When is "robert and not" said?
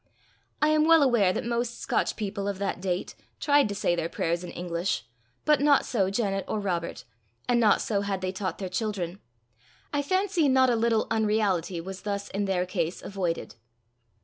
6.59-7.81